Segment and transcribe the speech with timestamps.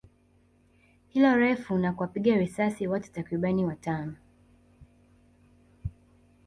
[1.09, 4.15] hilo refu na kuwapiga risasi watu takribani watano